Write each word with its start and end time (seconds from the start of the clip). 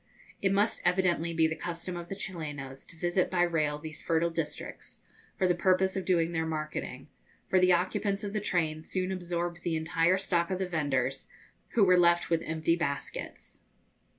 It 0.41 0.51
must 0.51 0.81
evidently 0.83 1.31
be 1.31 1.45
the 1.45 1.55
custom 1.55 1.95
of 1.95 2.09
the 2.09 2.15
Chilenos 2.15 2.85
to 2.87 2.95
visit 2.95 3.29
by 3.29 3.43
rail 3.43 3.77
these 3.77 4.01
fertile 4.01 4.31
districts, 4.31 5.01
for 5.37 5.47
the 5.47 5.53
purpose 5.53 5.95
of 5.95 6.05
doing 6.05 6.31
their 6.31 6.47
marketing; 6.47 7.07
for 7.47 7.59
the 7.59 7.73
occupants 7.73 8.23
of 8.23 8.33
the 8.33 8.41
train 8.41 8.81
soon 8.81 9.11
absorbed 9.11 9.61
the 9.61 9.75
entire 9.75 10.17
stock 10.17 10.49
of 10.49 10.57
the 10.57 10.65
vendors, 10.65 11.27
who 11.73 11.83
were 11.83 11.99
left 11.99 12.31
with 12.31 12.41
empty 12.41 12.75
baskets. 12.75 13.61